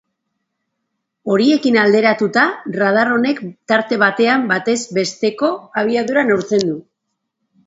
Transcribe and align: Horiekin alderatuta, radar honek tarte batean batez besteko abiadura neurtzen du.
Horiekin 1.33 1.77
alderatuta, 1.81 2.45
radar 2.77 3.11
honek 3.17 3.43
tarte 3.73 4.01
batean 4.05 4.49
batez 4.53 4.79
besteko 4.99 5.53
abiadura 5.85 6.25
neurtzen 6.33 6.67
du. 6.73 6.81